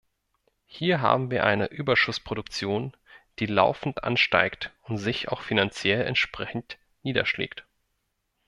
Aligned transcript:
Hier 0.65 1.01
haben 1.01 1.29
wir 1.29 1.45
eine 1.45 1.67
Überschussproduktion, 1.67 2.97
die 3.37 3.45
laufend 3.45 4.03
ansteigt 4.03 4.71
und 4.81 4.97
sich 4.97 5.29
auch 5.29 5.41
finanziell 5.41 6.07
entsprechend 6.07 6.79
niederschlägt. 7.03 7.67